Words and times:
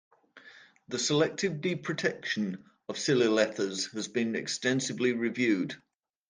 The 0.87 0.97
selective 0.97 1.61
deprotection 1.61 2.63
of 2.89 2.95
silyl 2.97 3.39
ethers 3.39 3.85
has 3.93 4.07
been 4.07 4.35
extensively 4.35 5.13
reviewed. 5.13 5.75